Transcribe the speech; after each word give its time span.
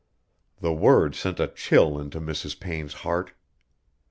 The 0.61 0.73
word 0.73 1.13
sent 1.13 1.39
a 1.39 1.45
chill 1.45 1.99
into 1.99 2.19
Mrs. 2.19 2.59
Payne's 2.59 2.95
heart. 3.05 3.33